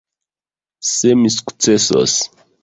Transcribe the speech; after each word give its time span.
Se 0.91 1.11
mi 1.19 1.33
sukcesos. 1.35 2.17